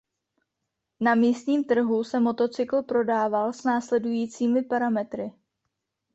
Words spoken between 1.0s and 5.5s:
místním trhu se motocykl prodával s následujícími parametry.